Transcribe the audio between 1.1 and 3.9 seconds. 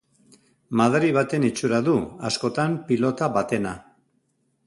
baten itxura du, askotan pilota batena.